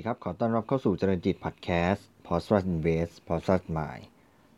[0.00, 3.50] สวัสดีครับ ขอต้อนรับเข้าสู่เจริญจิตพอดแคสต์ p o s t r u s Invest p o s t r
[3.54, 4.04] u s Mind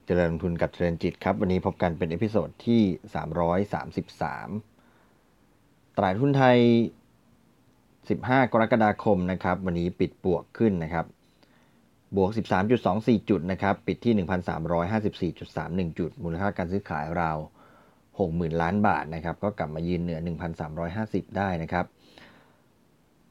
[0.07, 2.83] เจริญลงทุนกับเจริญจิตครับ วันนี้พบกันเป็น episode ที่
[3.63, 6.59] 333 ตลาดหุ้นไทย
[7.75, 11.07] 15 กรกฎาคมนะครับ วันนี้ปิดบวกขึ้นนะครับ
[12.17, 12.31] บวก
[12.81, 14.15] 13.24 จุดนะครับ ปิดที่
[15.91, 17.39] 1,354.31 จุด มูลค่าการซื้อขายราว
[17.99, 20.21] 60,000 ล้านบาทนะครับ ก็กลับมายืนเหนือ
[20.79, 21.87] 1,350 ได้นะครับ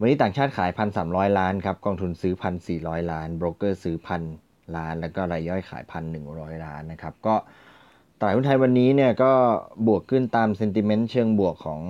[0.03, 0.71] วันนี้ต่างชาติขาย
[1.03, 2.33] 1,300ล้านครับกองทุนซื้อ
[2.71, 4.21] 1,400ล้านโบรกเกอร์ซื้อพัน
[4.75, 5.83] ล้าน แล้วก็รายย่อยขาย
[6.23, 7.35] 1,100ล้านนะครับก็
[8.19, 9.31] ตลาดหุ้นไทยวันนี้เนี่ยก็
[9.87, 11.81] บวกขึ้นตามเซนติเมนต์เชิงบวกของ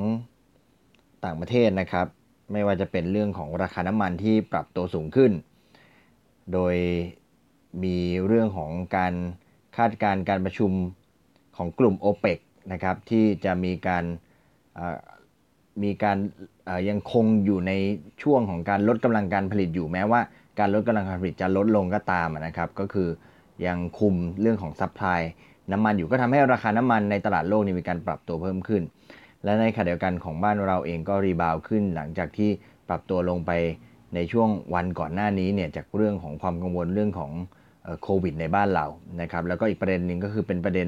[1.26, 2.08] ต่างประเทศนะครับ
[2.52, 5.32] ไม่ว่าจะเป็นเรื่องของราคาน้ำมันที่ปรับตัวสูงขึ้น
[6.54, 6.76] โดย
[7.84, 9.14] มีเรื่องของการ
[9.78, 10.72] คาดการณ์การประชุม
[11.58, 12.40] ของกลุ่ม o p e ป
[12.72, 14.04] นะครับที่จะมีการ
[15.84, 16.18] มีการ
[16.90, 17.72] ยังคงอยู่ใน
[18.24, 20.22] ช่วงของการลดกำลังการผลิตอยู่แม้ว่า
[20.60, 23.10] การลดกำลังการผลิตจะลดลงก็ตามนะครับ ก็คือ
[23.66, 25.22] ยังคุมเรื่องของ supply
[25.72, 28.82] น้ำมันอยู่ก็ทำให้ราคาน้ำมันในตลาดโลกนี่มีการปรับตัวเพิ่มขึ้น
[29.44, 32.50] และในขณะเดียวกันของบ้านเราเองก็ rebound ขึ้น หลังจากที่
[32.90, 33.52] ปรับตัวลงไป
[34.16, 37.32] ในช่วงวันก่อนหน้านี้เนี่ยจากเรื่องของความกังวลเรื่องของ
[38.04, 38.86] โควิดในบ้านเรา
[39.22, 40.88] นะครับแล้วก็อีกประเด็นหนึ่งก็คือเป็นประเด็น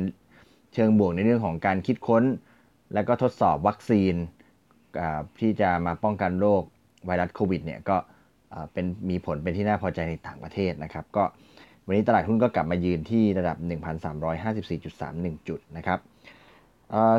[0.74, 2.24] เชิงบวกในเรื่องของการคิดค้น
[2.94, 4.14] และก็ทดสอบวัคซีน
[5.40, 6.64] ที่จะมาป้องกันโรค
[7.06, 7.98] ไวรัสโควิดเนี่ยก็
[8.74, 11.24] เป็นมีผลเป็นที่น่าพอใจในต่างประเทศนะครับ ก็
[11.86, 13.58] วันนี้ตลาดหุ้นก็กลับมายืนที่ระดับ
[14.74, 16.00] 1,354.31 จุดนะครับ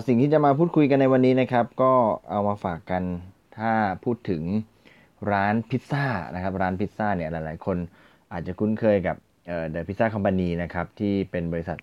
[0.07, 1.93] สิ่งที่จะมาพูดคุยกันในวันนี้นะครับ ก็
[2.31, 3.03] เอามาฝากกัน
[3.59, 3.73] ถ้า
[4.05, 4.43] พูดถึง
[5.33, 7.77] ร้านพิซซ่านะครับร้านพิซซ่าเนี่ยหลายๆ คน
[8.33, 9.17] อาจจะคุ้นเคยกับ
[9.71, 11.79] เดอะพิซซ่าคอมพานีนะครับที่เป็นบริษัท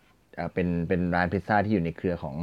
[0.53, 2.35] เป็นเป็นร้านพิซซ่าที่อยู่ในเครือของ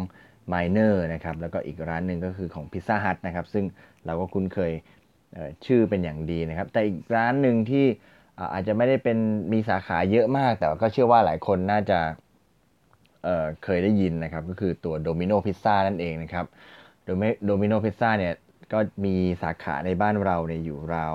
[0.53, 3.65] Miner นะครับแล้วก็อีกร้านหนึ่งก็คือของ Pizza Hut นะครับซึ่ง
[4.07, 4.73] เราก็คุ้นเคย
[5.67, 7.87] ชื่อเป็นอย่างดีนะครับ แต่อีกร้านหนึ่งที่
[8.53, 9.19] อาจจะไม่ได้เป็น
[9.53, 11.99] มีสาขาเยอะมาก แต่ก็เชื่อว่าหลายคนน่าจะ
[13.25, 16.47] เเคยได้ยินนะครับ ก็คือตัว Domino Pizza นั่นเองนะครับ
[17.49, 18.35] Domino Pizza เนี่ย
[18.73, 21.07] ก็มีสาขาในบ้านเราเนี่ยอยู่รา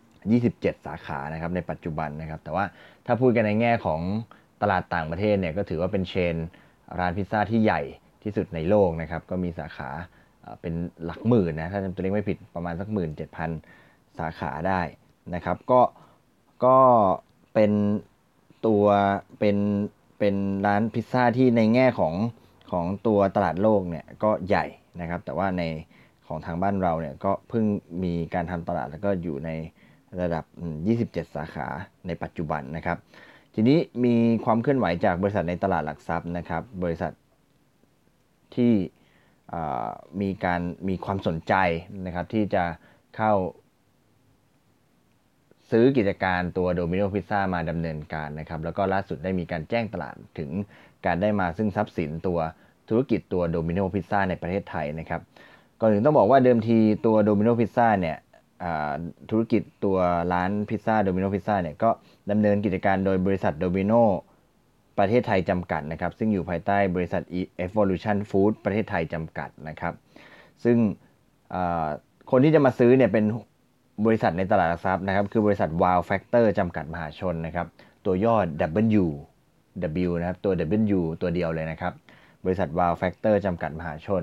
[0.00, 2.64] 27 สาขานะครับในปัจจุบันนะครับ แต่ว่า
[3.06, 4.00] ถ้าพูดกันในแง่ของ
[4.62, 6.36] ตลาดต่างประเทศเนี่ยก็ถือว่าเป็นเชน
[6.98, 7.82] ร้านพิซซ่าที่ใหญ่
[8.26, 9.90] ที่สุดในโลกนะครับ ก็มีสาขา
[10.60, 13.50] เป็นหลักหมื่นนะ ถ้าจำตัวเลขไม่ผิดประมาณสักหมื่นเจ็ดพัน
[14.18, 14.80] สาขาได้
[15.34, 15.80] นะครับ ก็
[16.64, 16.78] ก็
[17.54, 17.72] เป็น
[18.66, 18.84] ตัว
[19.38, 19.56] เป็น
[20.18, 22.14] เป็นร้านพิซซ่าที่ในแง่ของ
[22.70, 24.66] ของตัวตลาดโลกเนี่ยก็ใหญ่
[25.00, 25.62] นะครับ แต่ว่าใน
[26.26, 27.64] ของทางบ้านเราเนี่ยก็เพิ่ง
[28.02, 29.50] มีการทำตลาดแล้วก็อยู่ใน
[30.20, 30.44] ระดับ
[30.90, 31.68] 27 สาขา
[32.06, 32.98] ในปัจจุบันนะครับ
[33.54, 34.14] ทีนี้มี
[34.44, 37.12] ความเคลื่อนไหวจากบริษัทในตลาดหลักทรัพย์นะครับ บริษัท
[38.54, 38.72] ที่
[40.20, 41.54] มีการมีความสนใจ
[42.06, 42.64] นะครับที่จะ
[43.16, 43.32] เข้า
[45.70, 50.50] ซื้อกิจการตัวโดมิโนพิซซ่ามาดำเนินการนะครับ แล้วก็ล่าสุดได้มีการแจ้งตลาดถึง
[51.06, 52.38] การได้มาซึ่งทรัพย์สินตัว
[52.88, 55.20] ธุรกิจตัวโดมิโนพิซซ่าในประเทศไทยนะครับ
[55.80, 58.16] ก่อนอื่นต้องบอกว่าเดิมทีตัวโดมิโนพิซซ่าเนี่ย
[59.30, 59.96] ธุรกิจตัว
[60.32, 61.90] ร้านพิซซ่าโดมิโนพิซซ่าเนี่ยก็
[62.30, 63.92] ดำเนินกิจการโดยบริษัทโดมิโน
[64.98, 67.22] ประเทศไทยจำกัดนะครับ ซึ่งอยู่ภายใต้บริษัท
[67.66, 69.94] Evolution Food ประเทศไทยจำกัดนะครับ
[70.64, 70.76] ซึ่ง
[72.30, 73.24] คนที่จะมาซื้อเนี่ยเป็น
[74.06, 77.66] บริษัทในตลาดหลักทรัพย์นะครับ คือบริษัท Wow Factor จำกัดมหาชนนะครับ
[78.04, 78.36] ตัวย่อ
[79.02, 79.06] W
[80.06, 80.52] W นะครับตัว
[80.96, 81.92] W ตัวเดียวเลยนะครับ
[82.44, 84.22] บริษัท Wow Factor จำกัดมหาชน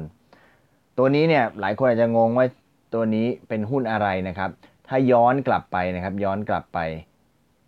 [0.98, 2.46] ตัวนี้เนี่ยหลายคนอาจจะงงว่า
[2.94, 4.50] ตัวนี้เป็นหุ้นอะไรนะครับ
[4.88, 6.80] ถ้าย้อนกลับไปนะครับ ย้อนกลับไป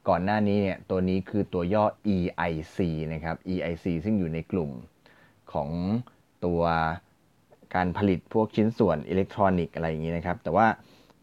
[0.10, 1.86] ก่อนหน้านี้เนี่ยตัวนี้คือตัวย่อ
[2.16, 2.78] EIC
[3.14, 4.72] นะครับ EIC ซึ่งอยู่ในกลุ่ม
[5.54, 5.70] ของ
[6.46, 6.62] ตัว
[7.76, 10.68] การผลิตพวกชิ้นส่วนอิเล็กทรอนิกส์อะไรอย่างนี้นะครับ แต่ว่า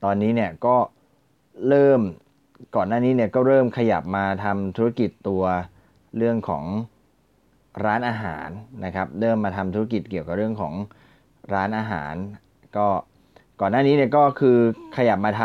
[0.04, 0.76] ตอนนี้เนี่ยก็
[1.68, 2.00] เริ่ม
[2.76, 5.42] ก่อนหน้านี้เนี่ยก็เริ่มขยับมาทำธุรกิจตัว
[6.16, 6.64] เรื่องของ
[7.84, 8.48] ร้านอาหาร
[8.84, 10.74] นะครับ เริ่มมาทำธุรกิจเกี่ยวกับเรื่องของ
[11.54, 12.14] ร้านอาหาร
[12.76, 12.86] ก็
[13.60, 14.58] ก่อนหน้านี้เนี่ยก็คือ
[14.96, 15.42] ขยับมาท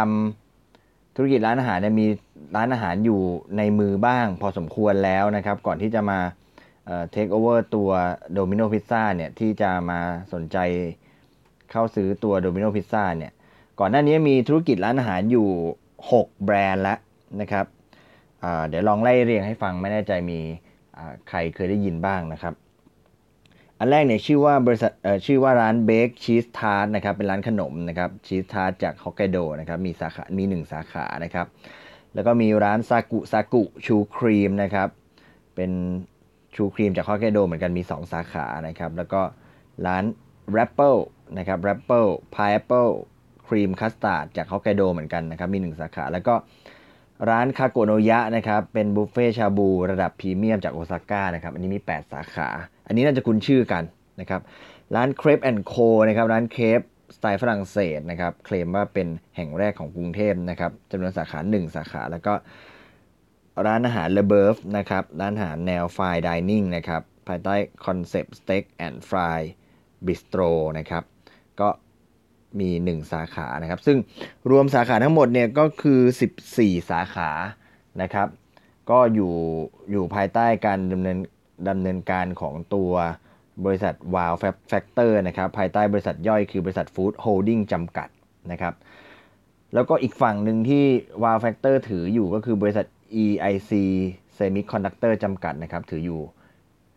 [0.56, 2.08] ำธุรกิจร้านอาหารเนี่ยมี
[2.56, 3.22] ร้านอาหารอยู่
[3.58, 6.20] ในมือบ้างพอสมควรแล้วนะครับ ก่อนที่จะมา
[7.12, 7.90] เทคโอเวอร์ตัว
[8.34, 10.00] โดมิโนพิซซ่าเนี่ยที่จะมา
[10.34, 10.58] สนใจ
[11.72, 13.32] เข้าซื้อตัวโดมิโนพิซซ่าเนี่ย
[13.80, 15.48] ก่อนหน้านี้มีธุรกิจร้านอาหารอยู่
[16.00, 16.98] 6 แบรนด์แล้ว
[17.42, 17.66] นะครับ
[18.68, 20.40] เดี๋ยวลองไล่เรียงให้ฟังไม่แน่ใจมี
[21.30, 22.54] ใครเคยได้ยินบ้างนะครับ
[23.80, 24.92] อันแรกเนี่ยชื่อว่าบริษัท
[25.26, 31.48] ชื่อว่าร้าน Bake Cheese Tart นะครับเป็นร้านขนมนะครับ cheese tart จากฮอกไกโดนะครับมีสาขา มี 1 สาขานะครับ
[32.18, 34.90] แล้วก็มีร้าน Zaku Zaku ชูครีมนะครับ
[35.56, 35.72] เป็น
[36.56, 39.22] ชูครีมจากฮอกไกโดเหมือนกันมี 2 สาขานะครับ แล้วก็
[39.88, 40.04] ร้าน
[40.56, 41.02] r a p p l e
[41.38, 42.92] นะครับ r a p p l e Pineapple
[43.48, 46.34] ครีมคัสตาร์ดจากฮอกไกโดเหมือนกันนะครับ มี 1 สาขา แล้วก็
[47.30, 52.48] ร้านคาโกโนยะนะครับ เป็นบุฟเฟ่ชาบูระดับพรีเมียมจากโอซาก้านะครับ อันนี้มี 8 สาขา
[52.88, 53.84] อันนี้น่าจะคุ้นชื่อกัน
[54.20, 54.42] นะครับ
[54.96, 55.74] ร้าน Crepes and Co
[56.08, 56.82] นะครับ ร้านเครป
[57.16, 62.34] สไตล์ฝรั่งเศสนะครับ เคลมว่าเป็นแห่งแรกของกรุงเทพนะครับจำนวนสาขา 1 สาขา แล้วก็
[63.68, 67.56] ร้านอาหาร Le Boeuf นะครับ ร้านอาหารแนว fine dining นะครับ ภายใต้
[67.86, 70.42] คอนเซปต์ steak and fries bistro
[70.78, 71.04] นะครับ
[71.62, 71.70] ก็
[72.60, 73.98] มี 1 สาขานะครับ ซึ่ง
[74.50, 76.02] รวมสาขาทั้งหมดเนี่ยก็คือ
[76.46, 77.30] 14 สาขา
[78.02, 78.28] นะครับ
[78.90, 79.34] ก็อยู่
[79.92, 81.18] อยู่ภายใต้การดำเนิน
[81.70, 82.92] ดำเนินการของตัว
[83.66, 84.34] บริษัท Wow
[84.72, 88.10] Factor นะครับภายใต้บริษัทย่อยคือบริษัท Food Holding จำกัด
[88.52, 88.74] นะครับ
[89.74, 90.84] แล้วก็อีกฝั่งหนึ่งที่
[91.24, 92.86] Wow Factor ถืออยู่ก็คือบริษัท
[93.24, 93.72] EIC
[94.38, 96.22] Semiconductor จำกัดนะครับถืออยู่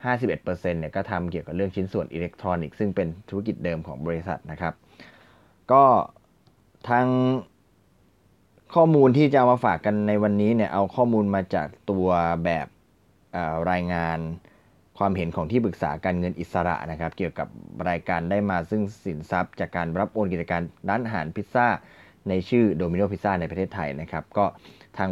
[0.05, 4.75] 51%เนี่ยก็ทำเกี่ยวกับเรื่องชิ้นส่วนอิเล็กทรอนิกส์ซึ่งเป็นธุรกิจเดิมของบริษัทนะครับ
[5.73, 5.85] ก็
[6.89, 7.07] ทาง
[8.75, 12.07] ข้อมูลที่จะามาฝากกันในวันนี้เนี่ยเอาข้อมูลมาจากตัว
[12.45, 12.67] แบบ
[13.71, 14.19] รายงาน
[15.01, 17.49] ความเห็นของที่ปรึกษาการเงินอิสระนะครับ เกี่ยวกับ
[17.89, 21.67] รายการได้มาซึ่งสินทรัพย์ จากการรับโอนกิจการร้านอาหารพิซซ่า
[22.29, 24.45] ในชื่อโดมิโนพิซซ่าในประเทศไทยนะครับ ก็
[24.99, 25.11] ทาง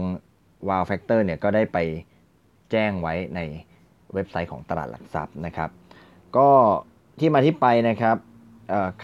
[0.68, 1.78] Wow Factor เนี่ยก็ได้ไป
[2.70, 3.40] แจ้งไว้ใน
[4.14, 5.70] เว็บไซต์ของตลาดหลักทรัพย์นะครับ
[6.36, 6.50] ก็
[7.18, 8.16] ที่มาที่ไปนะครับ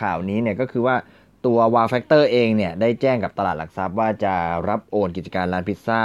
[0.01, 0.97] ข่าวนี้เนี่ยก็คือว่า
[1.47, 4.35] ตัว Wow Factor เองเนี่ยได้แจ้งกับตลาดหลักทรัพย์ว่าจะ
[4.69, 6.03] รับโอนกิจการร้านพิซซ่า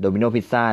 [0.00, 0.64] โดมิโนพิซซ่า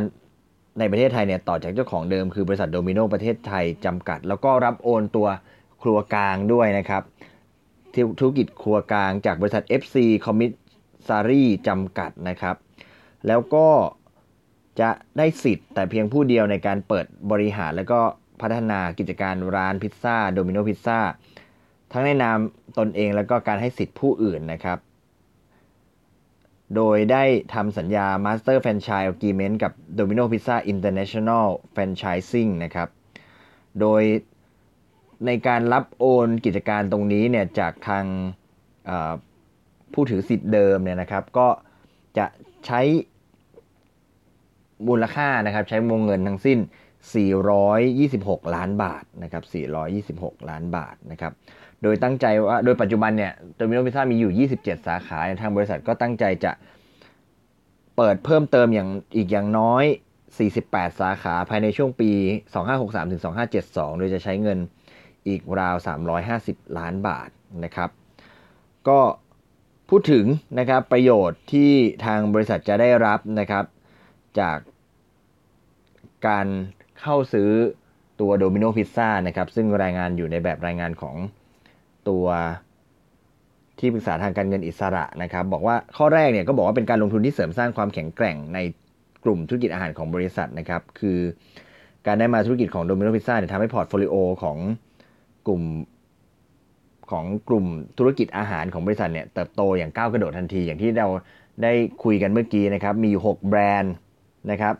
[0.79, 5.27] ในประเทศไทยเนี่ยต่อจากเจ้าของเดิมคือบริษัทโดมิโนประเทศไทยจำกัด แล้วก็รับโอนตัว
[5.81, 7.03] ครัวกลางด้วยนะครับ
[8.19, 9.95] ธุรกิจครัวกลางจากบริษัท FC
[10.25, 12.55] Commissary จำกัดนะครับ
[13.27, 13.67] แล้วก็
[14.79, 17.99] จะได้สิทธิ์แต่เพียงผู้เดียวในการเปิดบริหารแล้วก็
[18.41, 20.99] พัฒนากิจการร้านพิซซ่าโดมิโนพิซซ่า
[21.91, 22.37] ทั้งในนาม
[22.79, 24.77] ตนเองแล้วก็การให้สิทธิ์ผู้อื่นนะครับ
[26.75, 27.23] โดยได้
[27.53, 32.89] ทำสัญญา Master Franchise Agreement กับ Domino Pizza International Franchising นะครับ
[33.81, 34.03] โดย
[35.25, 38.05] ในการรับโอนกิจการตรงนี้เนี่ยจากทาง
[39.93, 41.47] ผู้ถือสิทธิ์เดิมเนี่ยนะครับ ก็
[42.17, 42.25] จะ
[42.65, 42.81] ใช้
[44.87, 46.59] มูลค่านะครับ ใช้วงเงินทั้งสิ้น
[47.37, 49.43] 426 ล้านบาทนะครับ
[49.97, 51.33] 426 ล้านบาทนะครับ
[51.83, 56.51] โดยตั้งใจว่าโดยปัจจุบันเนี่ยโดมิโนพิซซ่ามีอยู่ 27 สาขาทางบริษัทก็ตั้งใจจะ
[57.97, 59.83] เปิดเพิ่มเติมอย่างอีกอย่างน้อย
[60.41, 62.11] 48 สาขาภายในช่วงปี
[62.61, 63.21] 2563ถึง
[63.59, 64.57] 2572 โดยจะใช้เงิน
[65.27, 65.75] อีกราว
[66.27, 67.29] 350 ล้านบาท
[67.63, 67.89] นะครับ
[68.87, 68.99] ก็
[69.89, 70.25] พูดถึง
[70.59, 71.71] นะครับประโยชน์ที่
[72.05, 73.65] ทางบริษัทจะได้รับนะครับ
[74.39, 74.57] จาก
[76.27, 76.47] การ
[76.99, 77.49] เข้าซื้อ
[78.19, 81.15] ตัวโดมิโนพิซซ่านะครับ ซึ่งรายงานอยู่ในแบบรายงานของ
[82.09, 82.25] ตัว
[83.79, 88.59] ที่ปรึกษาทางการเงินอิสระนะครับ บอกว่าข้อแรกเนี่ยก็บอกว่าเป็นการลงทุนที่เสริมสร้างความแข็งแกร่งใน
[89.23, 91.19] กลุ่มธุรกิจอาหารของบริษัทนะครับ คือ
[92.07, 94.57] การได้มาธุรกิจของโดมิโนพิซซ่าเนี่ยทำให้ portfolio ของ
[95.47, 95.61] กลุ่ม
[97.11, 97.65] ของกลุ่ม
[97.97, 101.07] ธุรกิจอาหารของบริษัทเนี่ยเติบโตอย่างก้าวกระโดดทันที อย่างที่เรา
[101.63, 101.73] ได้
[102.03, 103.93] คุยกันเมื่อกี้นะครับ มีอยู่ 6 แบรนด์
[104.51, 104.75] นะครับ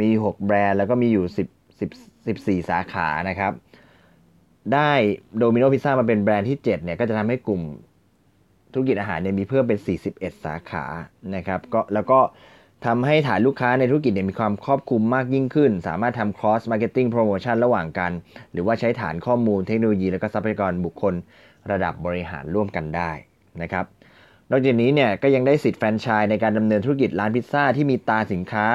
[0.00, 1.38] มี 6 แบรนด์แล้วก็มีอยู่ 10
[1.80, 3.52] 10 14 สาขานะครับ
[4.74, 4.92] ได้
[5.38, 7.62] โดมิโนพิซซ่ามาเป็นแบรนด์ที่ 7 เนี่ย ก็จะทำให้กลุ่ม
[8.72, 9.78] ธุรกิจอาหารเนี่ยมีเพิ่มเป็น
[10.12, 10.84] 41 สาขา
[11.34, 12.20] นะครับก็แล้วก็
[12.86, 18.12] ทำให้ฐานลูกค้าในธุรกิจเนี่ยมีความครอบคลุมมากยิ่งขึ้น สามารถทำ cross marketing promotion ระหว่างกัน
[18.52, 21.14] หรือว่าใช้ฐานข้อมูลเทคโนโลยี และก็ทรัพยากรบุคคล
[21.70, 23.10] ระดับบริหารร่วมกันได้
[23.62, 23.84] นะครับ
[24.50, 28.66] นอกจากนี้เนี่ยก็ยังได้สิทธิ์แฟรนไชส์ในการดำเนินธุรกิจร้านพิซซ่าที่มีตาสินค้า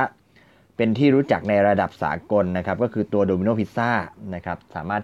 [0.77, 3.92] เป็นที่รู้จักในระดับสากลนะครับก็คือตัวโดมิโนพิซซ่า
[4.36, 5.04] นะครับสามารถ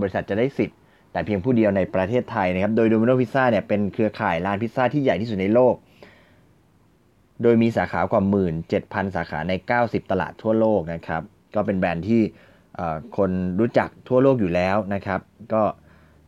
[0.00, 0.78] บริษัทจะได้สิทธิ์
[1.12, 5.74] แต่เพียงผู้เดียวในประเทศไทยนะครับ โดย Domino Pizza เนี่ยเป็นเครือข่ายร้านพิซซ่าที่ใหญ่ที่สุดในโลก
[7.42, 8.22] โดยมีสาขากว่า
[8.68, 11.22] 17,000 สาขาใน 90 ตลาดทั่วโลกนะครับ
[11.54, 12.22] ก็เป็นแบรนด์ที่
[13.16, 13.30] คน
[13.60, 15.20] รู้จักทั่วโลกอยู่แล้วนะครับ
[15.52, 15.62] ก็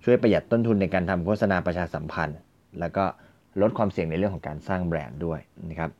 [0.04, 2.38] ช่วยประหยัดต้นทุนในการทำโฆษณาประชาสัมพันธ์
[2.80, 3.04] แล้วก็
[3.60, 5.40] ลดความเสี่ยงในเรื่องของการสร้างแบรนด์ด้วย
[5.70, 5.90] นะครับ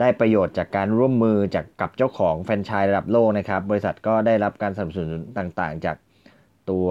[0.00, 5.96] ได้ประโยชน์จากการร่วมมือจากกับเจ้าของแฟรนไชส์ระดับโลกนะครับ บริษัทก็ได้รับการสนับสนุนต่างๆ จาก
[6.70, 6.88] ตัว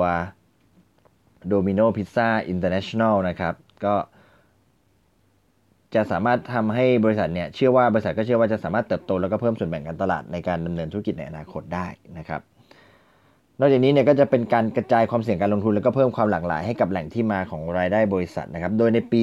[1.51, 3.53] Domino Pizza International นะครับ
[3.85, 3.95] ก็
[5.95, 11.87] จะสามารถทำให้บริษัทเนี่ยเชื่อว่าบริษัทก็เชื่อว่าจะสามารถเติบโตแล้วก็เพิ่มส่วนแบ่งการตลาดในการดำเนินธุรกิจในอนาคตได้
[12.17, 12.41] นะครับ
[13.59, 19.21] นอกจากนี้เนี่ยก็จะเป็นการกระจายความเสี่ยงการลงทุน แล้วก็เพิ่มความหลากหลายให้กับแหล่งที่มาของรายได้บริษัทนะครับ โดยในปี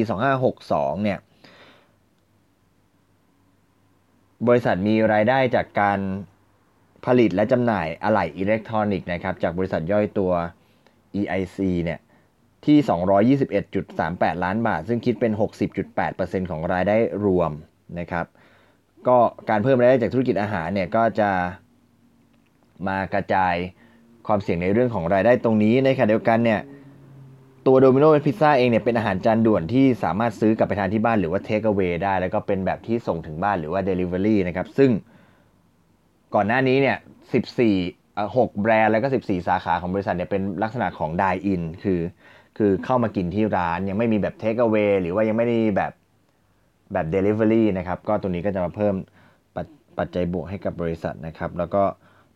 [0.50, 1.18] 2562 เนี่ย
[4.48, 5.98] บริษัทมีรายได้จากการ
[7.06, 10.32] ผลิตและจำหน่ายอะไหล่อิเล็กทรอนิกส์นะครับจากบริษัทย่อยตัว
[11.20, 12.00] EIC เนี่ย
[12.66, 12.78] ที่
[13.76, 15.32] 221.38 ล้านบาท ซึ่งคิดเป็น
[15.90, 17.52] 60.8%ของรายได้รวม
[17.98, 18.26] นะครับ
[19.08, 21.30] ก็การเพิ่มรายได้จากธุรกิจอาหารเนี่ยก็จะ
[22.88, 23.54] มากระจาย
[24.26, 26.60] ความเสี่ยงในเรื่องของรายได้ตรงนี้ในขณะเดียวกันเนี่ย
[27.66, 34.90] ตัวโดมิโนพิซซ่าเองเนี่ยเป็นอาหารจานด่วนที่สามารถซื้อกลับไปทานที่บ้านหรือว่าเทคเอา a y ได้ แล้วก็เป็นแบบที่ส่งถึงบ้านหรือว่า Delivery นะครับ ซึ่ง
[36.34, 36.98] ก่อนหน้านี้เนี่ย
[37.78, 42.00] 14 6 แบรนด์แล้วก็ 14 สาขาของบริษัทเนี่ยเป็นลักษณะของด i อินคือ
[42.58, 45.92] คือเข้ามากินที่ร้านยังไม่มีแบบเทคเอา a y หรือว่ายังไม่ได้แบบ
[46.92, 48.94] แบบ Delivery นะครับ ก็ตัวนี้ก็จะมาเพิ่ม
[49.98, 51.82] ปัจจัยบวกให้กับบริษัทนะครับ แล้วก็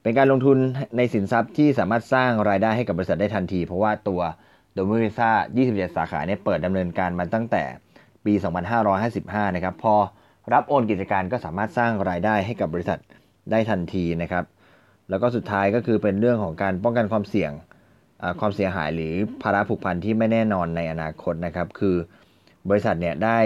[0.02, 0.58] เป็นการลงทุน
[0.96, 4.20] ในสินทรัพย์ที่สามารถสร้างรายได้ให้กับบริษัทได้ทันที เพราะว่าตัว
[4.74, 5.30] โดมินิซ่า
[5.64, 7.62] 27 สาขาเนี่ยเปิดดำเนินการมาตั้งแต่
[8.24, 8.32] ปี
[8.94, 9.94] 2555 นะครับ พอ
[10.52, 12.98] รับโอนกิจการก็สามารถสร้างรายได้ให้กับบริษัท
[13.50, 14.44] ได้ทันทีนะครับ
[15.10, 17.52] แล้วก็สุดท้ายก็คือเป็นเรื่องของการป้องกันความเสี่ยง
[18.40, 21.96] ความเสียหายหรือภาระผูกพันที่ไม่แน่นอนในอนาคตนะครับ คือ
[22.68, 23.38] บริษัทเนี่ยได้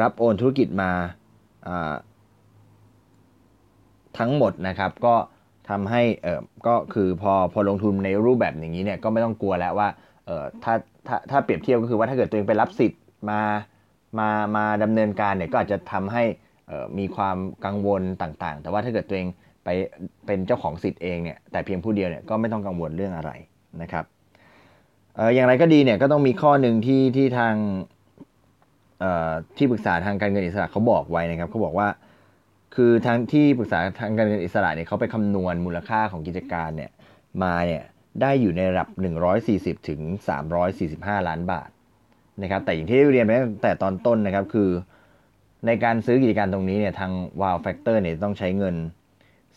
[0.00, 0.90] รับโอนธุรกิจมา
[4.18, 5.14] ทั้งหมดนะครับ ก็
[5.68, 9.88] ทำให้เออก็คือพอพอลงทุนในรูปแบบอย่างนี้เนี่ยก็ไม่ต้องกลัวแล้วว่า
[10.26, 10.74] เออถ้า
[11.06, 13.00] ถ้าถ้าเปรียบเทียบก็คือว่าถ้าเกิดตัวเองไปรับสิทธิ์
[13.30, 13.40] มา
[14.18, 16.24] มามาดำเนินการเนี่ยก็อาจจะทำให้
[16.98, 19.28] มีความกังวลต่างๆ แต่ว่าถ้าเกิดตัวเอง
[19.64, 19.68] ไป
[20.26, 23.30] เป็นเจ้าของสิทธิ์เองเนี่ยแต่เพียงผู้เดียวเนี่ยก็ไม่ต้องกังวลเรื่องอะไร
[23.82, 24.04] นะครับ
[25.18, 27.54] อออย่างไรก็ดีเนี่ยก็ต้องมีข้อหนึ่งที่ที่ทาง
[29.56, 31.88] ที่ปรึกษาทางการเงินอิสระเขาบอกไว้นะครับเขาบอกว่า
[32.74, 36.90] คือทางที่ปรึกษาทางการเงินอิสระเนี่ยเขาไปคำนวณมูลค่าของกิจการเนี่ย
[37.42, 37.84] มาเนี่ย
[38.20, 38.88] ได้อยู่ในระดับ
[39.38, 40.00] 140 ถึง
[40.64, 41.68] 345 ล้านบาท
[42.42, 44.70] นะครับแต่อย่างที่เรียนไปตั้งแต่ตอนต้นนะครับคือ
[45.66, 48.74] ในการซื้อกิจการตรงนี้เนี่ยทาง Wow Factor เนี่ยต้องใช้เงิน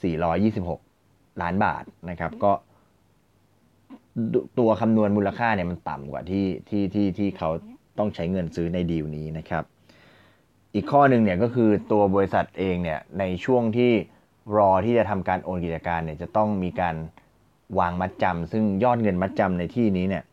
[0.09, 2.51] 426 ล้านบาทนะครับ ก็
[4.59, 7.49] ตัวคำนวณมูลค่าเนี่ยมันต่ำกว่าที่ที่ที่ที่เขา
[7.99, 9.63] ต้องใช้เงินซื้อในดีลนี้นะครับ
[10.75, 13.91] อีกข้อหนึ่งเนี่ยก็คือตัวบริษัทเองเนี่ยในช่วงที่
[14.57, 16.95] รอที่จะทำการโอนกิจการเนี่ยจะต้องมีการ
[17.79, 20.23] วางมัดจำซึ่งยอดเงินมัดจำในที่นี้เนี่ย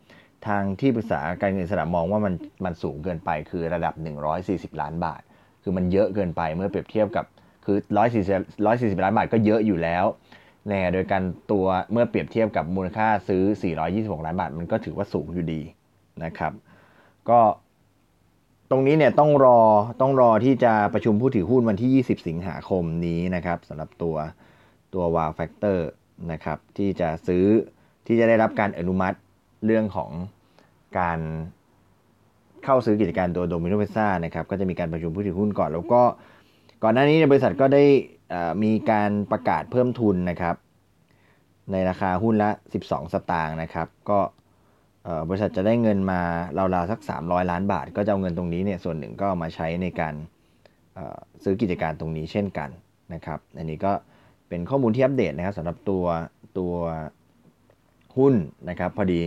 [0.47, 2.33] ทางที่ปรึกษาการเงินสระมองว่ามัน
[2.65, 3.93] มันสูงเกินไปคือระดับ
[4.37, 5.21] 140 ล้านบาท
[5.63, 7.25] คือมันเยอะเกินไปเมื่อเปรียบเทียบกับ
[7.65, 7.77] คือ
[8.19, 10.05] 140 140ล้านบาทก็เยอะอยู่แล้ว
[10.67, 13.43] ในโดยการตัวเมื่อเปรียบเทียบกับมูลค่าซื้อ
[13.85, 15.61] 426 ล้านบาท มันก็ถือว่าสูงอยู่ดี
[16.23, 16.53] นะครับ
[17.29, 17.39] ก็
[18.69, 19.59] ตรงนี้เนี่ยต้องรอ
[20.01, 24.15] ต้องรอที่จะประชุมผู้ถือหุ้นวันที่ 20 สิงหาคมนี้นะครับสำหรับตัว
[24.93, 25.79] ตัว Wow Factor
[26.31, 27.45] นะครับที่จะซื้อ
[28.07, 29.17] ที่จะได้รับการอนุมัติ
[29.65, 30.11] เรื่องของ
[30.99, 31.19] การ
[32.63, 36.01] เข้าซื้อกิจการตัวโดมิโนเ p ซ่านะครับก็จะมีการประชุมผู้ถือหุ้นก่อน แล้วก็
[36.83, 37.83] ก่อนหน้านี้บริษัทก็ได้
[38.63, 40.55] มีการประกาศเพิ่มทุนนะครับ
[41.71, 42.49] ในราคาหุ้นละ
[42.81, 44.19] 12 สตางค์นะครับ ก็
[45.29, 46.21] บริษัทจะได้เงินมา
[46.57, 50.13] ราวๆสัก 300 ล้านบาท ก็จะเอาเงินตรงนี้เนี่ยส่วนหนึ่งก็มาใช้ในการ
[51.43, 52.69] ซื้อกิจการตรงนี้เช่นกัน
[53.13, 53.91] นะครับอันนี้ก็
[54.49, 56.05] เป็นข้อมูลที่อัปเดตนะครับสำหรับตัว
[56.57, 56.73] ตัว
[58.17, 58.33] หุ้น
[58.69, 59.21] นะครับ พอดี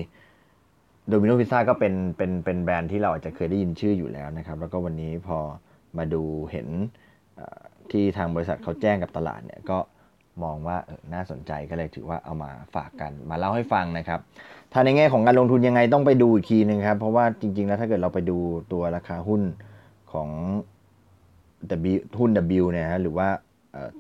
[1.09, 5.39] โดมิโนพิซซ่าก็เป็นเป็นเป็นแบรนด์ที่เราอาจจะเคยได้ยินชื่ออยู่แล้วนะครับ แล้วก็วันนี้พอ
[5.99, 6.69] มาดูเห็น
[7.91, 9.79] ที่ทางบริษัทเขาแจ้งกับตลาดเนี่ยก็
[10.43, 10.77] มองว่า
[11.15, 14.21] น่าสนใจก็เลยถือว่าเอามาฝากกันมาเล่าให้ฟังนะครับ
[14.73, 18.39] ถ้าในแง่ของการลงทุนยังไงต้องไปดูอีกทีนึงครับ เพราะว่าจริง ๆ แล้วถ้าเกิดเราไปดู
[18.73, 19.43] ตัวราคาหุ้น
[20.13, 20.29] ของ
[21.95, 22.31] W หุ้น
[22.63, 23.29] W เนี่ยฮะหรือว่า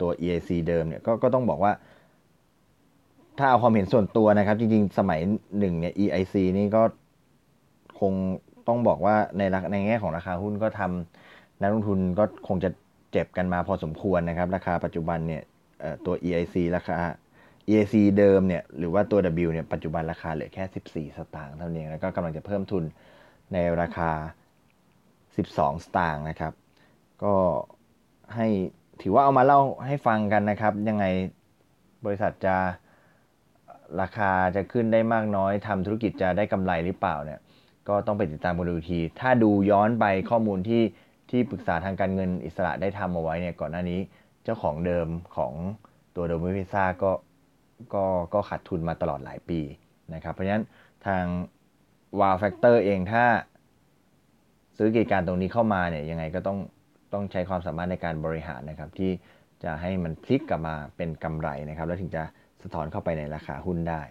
[0.00, 1.72] ตัว EIC เดิมเนี่ยกก็ต้องบอกว่า
[3.38, 5.20] ถ้าเอาความเห็นส่วนตัวนะครับ จริง ๆ สมัย
[5.58, 6.82] หนึ่งเนี่ย EIC นี่ก็
[8.00, 8.12] คง
[8.68, 12.70] ต้องบอกว่าในในแง่ของราคาหุ้นก็ทำนักลงทุนก็คงจะ
[13.12, 15.42] เจ็บกันมาพอสมควรนะครับ ราคาปัจจุบันเนี่ย
[16.06, 16.94] ตัว EIC ราคา
[17.68, 20.64] EIC เดิมเนี่ยหรือว่าตัว W เนี่ยปัจจุบันราคาเหลือแค่
[21.12, 22.84] 14 สตางค์เท่านี้แล้วก็กำลังจะเพิ่มทุน
[23.52, 24.10] ในราคา
[24.96, 26.52] 12 สตางค์นะครับ
[27.24, 27.34] ก็
[28.34, 28.48] ให้
[29.02, 31.04] ถือว่าเอามาเล่าให้ฟังกันนะครับ ยังไง
[32.04, 32.56] บริษัทจะ
[34.00, 37.40] ราคาจะขึ้นได้มากน้อยทำธุรกิจจะได้กำไรหรือเปล่าเนี่ย
[37.88, 40.82] ก็ต้องไปติดตามกันดูที ถ้าดูย้อนไปข้อมูลที่
[41.30, 44.00] ที่ปรึกษาทางการเงินอิสระได้ทำเอาไว้เนี่ยก่อนหน้านี้
[44.44, 45.52] เจ้าของเดิมของ
[46.16, 47.12] ตัวโดมิพิซ่าก็
[47.94, 49.60] ก็ก็ขาดทุนมาตลอดหลายปี
[50.14, 50.64] นะครับเพราะฉะนั้น
[51.06, 51.24] ทาง
[52.20, 53.24] Wow Factor เองถ้า
[54.76, 56.58] ซื้อกิจการตรงนี้เข้ามาเนี่ยยังไงก็ต้อง
[57.12, 59.10] ต้องใช้ความสามารถในการบริหารนะครับ ที่
[59.64, 62.22] จะให้มันพลิกกลับมาเป็นกำไรนะครับ แล้วถึงจะ
[62.62, 64.02] สะท้อนเข้าไปในราคาหุ้นได้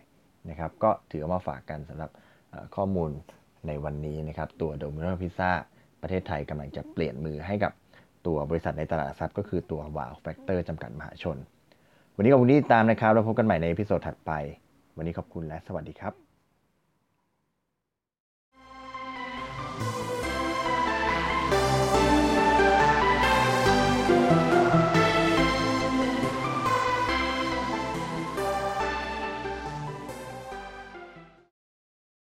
[0.50, 2.10] นะครับก็ถือมาฝากกันสำหรับ
[2.76, 3.12] ข้อมูล
[3.68, 5.52] ในวันนี้นะครับตัวโดมิโนพิซซ่า
[6.02, 7.72] ประเทศไทยกำลังจะเปลี่ยนมือให้กับ
[8.28, 11.38] ตัวบริษัทในตลาดทรัพย์ก็คือตัว Wow Factor จำกัดมหาชน
[12.16, 14.32] วันนี้ขอบคุณที่ตามนะครับ แล้วพบกันใหม่ในพิโซดถัดไป
[14.98, 16.31] วันนี้ขอบคุณและสวัสดีครับ